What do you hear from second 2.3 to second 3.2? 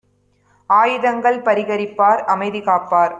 அமைதி காப்பார்